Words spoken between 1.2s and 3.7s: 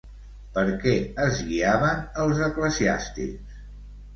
es guiaven els eclesiàstics?